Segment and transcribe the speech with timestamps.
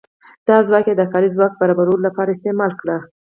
[0.47, 2.87] دا ځواک یې د کاري ځواک برابرولو لپاره استعمال کړ.